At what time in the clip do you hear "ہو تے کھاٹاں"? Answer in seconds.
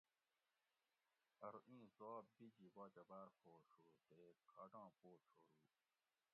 3.73-4.87